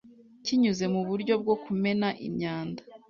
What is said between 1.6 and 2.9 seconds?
kumena imyanda